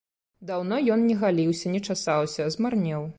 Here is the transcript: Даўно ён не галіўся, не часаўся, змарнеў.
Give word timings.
Даўно 0.49 0.79
ён 0.95 1.05
не 1.09 1.17
галіўся, 1.23 1.73
не 1.75 1.81
часаўся, 1.91 2.51
змарнеў. 2.57 3.09